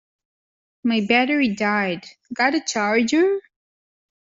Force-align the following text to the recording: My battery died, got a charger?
My 0.83 1.01
battery 1.07 1.49
died, 1.49 2.07
got 2.33 2.55
a 2.55 2.59
charger? 2.61 3.39